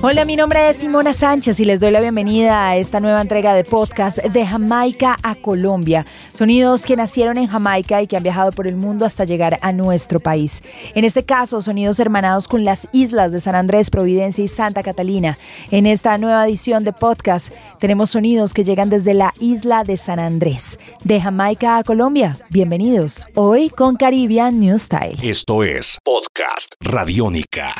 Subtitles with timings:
[0.00, 3.52] Hola, mi nombre es Simona Sánchez y les doy la bienvenida a esta nueva entrega
[3.52, 6.06] de podcast de Jamaica a Colombia.
[6.32, 9.72] Sonidos que nacieron en Jamaica y que han viajado por el mundo hasta llegar a
[9.72, 10.62] nuestro país.
[10.94, 15.36] En este caso, sonidos hermanados con las islas de San Andrés, Providencia y Santa Catalina.
[15.72, 20.20] En esta nueva edición de podcast tenemos sonidos que llegan desde la isla de San
[20.20, 20.78] Andrés.
[21.02, 23.26] De Jamaica a Colombia, bienvenidos.
[23.34, 25.18] Hoy con Caribbean New Style.
[25.28, 27.74] Esto es Podcast Radiónica.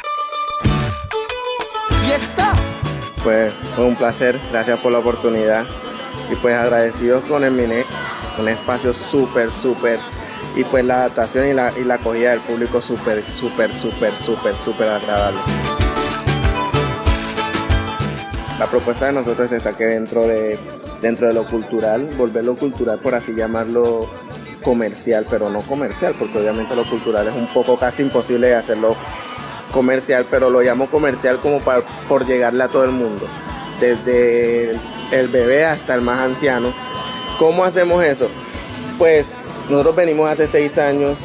[3.22, 5.64] Pues fue un placer, gracias por la oportunidad.
[6.30, 7.86] Y pues agradecidos con el MINEC,
[8.38, 9.98] un espacio súper, súper.
[10.56, 14.54] Y pues la adaptación y la, y la acogida del público súper, súper, súper, súper,
[14.56, 15.38] súper agradable.
[18.58, 20.58] La propuesta de nosotros es esa que dentro de,
[21.00, 24.10] dentro de lo cultural, volverlo cultural por así llamarlo
[24.62, 28.96] comercial, pero no comercial, porque obviamente lo cultural es un poco casi imposible de hacerlo
[29.78, 33.24] comercial, pero lo llamo comercial como para, por llegarle a todo el mundo,
[33.78, 34.72] desde
[35.12, 36.72] el bebé hasta el más anciano.
[37.38, 38.28] ¿Cómo hacemos eso?
[38.98, 39.36] Pues
[39.70, 41.18] nosotros venimos hace seis años,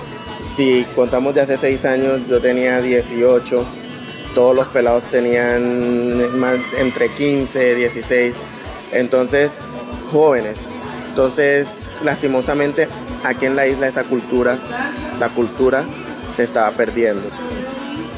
[0.44, 3.66] si contamos de hace seis años, yo tenía 18,
[4.36, 8.36] todos los pelados tenían más, entre 15, 16,
[8.92, 9.54] entonces
[10.12, 10.68] jóvenes.
[11.10, 12.88] Entonces, lastimosamente,
[13.24, 14.60] aquí en la isla esa cultura,
[15.20, 15.84] la cultura
[16.36, 17.24] se estaba perdiendo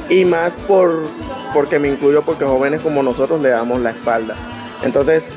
[0.09, 1.07] y más por,
[1.53, 4.35] porque me incluyo porque jóvenes como nosotros le damos la espalda.
[4.83, 5.27] Entonces,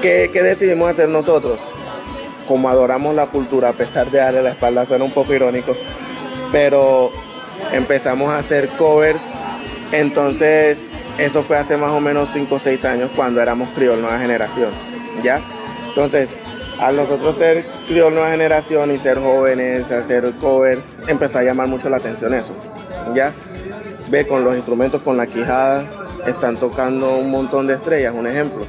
[0.00, 1.66] ¿qué, decidimos hacer nosotros?
[2.46, 5.76] Como adoramos la cultura, a pesar de darle la espalda, suena un poco irónico,
[6.52, 7.10] pero
[7.72, 9.32] empezamos a hacer covers.
[9.92, 14.18] Entonces, eso fue hace más o menos 5 o 6 años cuando éramos Criol Nueva
[14.18, 14.70] Generación.
[15.22, 15.40] ¿Ya?
[15.88, 16.30] Entonces,
[16.78, 21.88] al nosotros ser Criol Nueva Generación y ser jóvenes, hacer covers, empezó a llamar mucho
[21.88, 22.54] la atención eso.
[23.14, 23.32] ¿Ya?
[24.10, 25.84] Ve con los instrumentos, con la quijada,
[26.26, 28.64] están tocando un montón de estrellas, un ejemplo.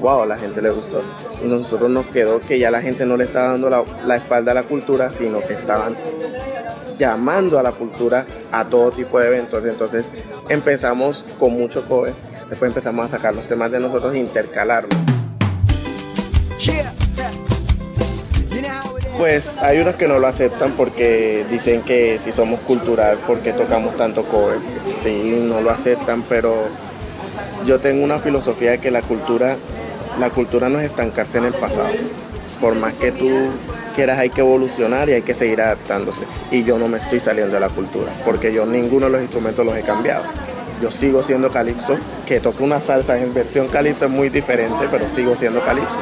[0.00, 1.02] Wow, a la gente le gustó.
[1.44, 3.70] Y nosotros nos quedó que ya la gente no le estaba dando
[4.06, 5.94] la, espalda a la cultura, sino que estaban
[6.98, 9.64] llamando a la cultura a todo tipo de eventos.
[9.64, 10.06] Entonces
[10.48, 12.14] empezamos con mucho cover,
[12.48, 14.98] después empezamos a sacar los temas de nosotros e intercalarlos.
[19.20, 23.94] Pues hay unos que no lo aceptan porque dicen que si somos cultural, porque tocamos
[23.94, 24.56] tanto cover.
[24.90, 26.54] Sí, no lo aceptan, pero
[27.66, 29.56] yo tengo una filosofía de que la cultura,
[30.18, 31.90] la cultura no es estancarse en el pasado.
[32.62, 33.28] Por más que tú
[33.94, 36.22] quieras hay que evolucionar y hay que seguir adaptándose.
[36.50, 39.66] Y yo no me estoy saliendo de la cultura, porque yo ninguno de los instrumentos
[39.66, 40.24] los he cambiado.
[40.80, 41.96] Yo sigo siendo calipso,
[42.26, 45.96] que toco una salsa en versión calipso es muy diferente, pero sigo siendo calipso.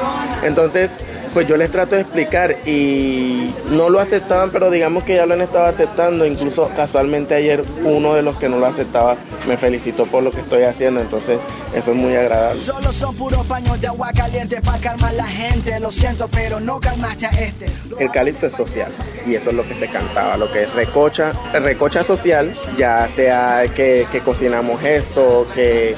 [0.45, 0.97] Entonces,
[1.35, 5.35] pues yo les trato de explicar y no lo aceptaban, pero digamos que ya lo
[5.35, 6.27] han estado aceptando.
[6.27, 10.41] Incluso casualmente ayer uno de los que no lo aceptaba me felicitó por lo que
[10.41, 11.39] estoy haciendo, entonces
[11.75, 12.61] eso es muy agradable.
[12.61, 16.79] Solo son puros paños de agua caliente para calmar la gente, lo siento, pero no
[16.81, 17.67] calmaste a este.
[17.99, 18.93] El calipso es social
[19.27, 23.65] y eso es lo que se cantaba, lo que es recocha, recocha social, ya sea
[23.75, 25.95] que, que cocinamos esto, que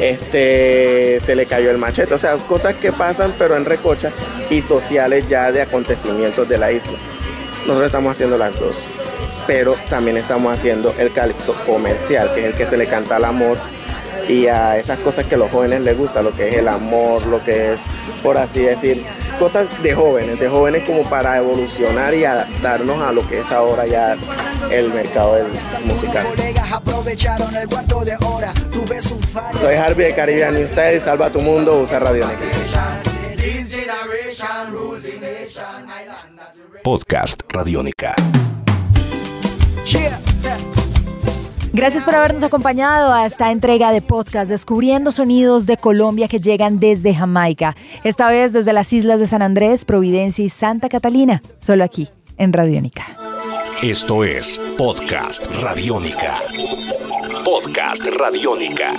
[0.00, 4.10] este, se le cayó el machete, o sea, cosas que pasan pero en recocha
[4.50, 6.98] y sociales ya de acontecimientos de la isla.
[7.66, 8.86] Nosotros estamos haciendo las dos,
[9.46, 13.24] pero también estamos haciendo el calipso comercial, que es el que se le canta al
[13.24, 13.56] amor
[14.28, 17.26] y a esas cosas que a los jóvenes les gusta, lo que es el amor,
[17.26, 17.82] lo que es,
[18.22, 19.02] por así decir,
[19.44, 23.84] cosas de jóvenes, de jóvenes como para evolucionar y adaptarnos a lo que es ahora
[23.84, 24.16] ya
[24.70, 25.48] el mercado del
[25.84, 26.26] musical.
[29.60, 32.24] Soy Harvey de Caribbean New Style, salva tu mundo, usa Radio
[36.82, 38.14] Podcast Radiónica.
[41.74, 46.78] Gracias por habernos acompañado a esta entrega de podcast Descubriendo Sonidos de Colombia que llegan
[46.78, 47.74] desde Jamaica,
[48.04, 52.52] esta vez desde las islas de San Andrés, Providencia y Santa Catalina, solo aquí en
[52.52, 53.18] Radiónica.
[53.82, 56.38] Esto es Podcast Radiónica.
[57.44, 58.92] Podcast Radiónica.